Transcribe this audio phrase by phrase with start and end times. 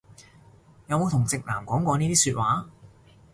[0.87, 2.67] 有冇同直男講過呢啲説話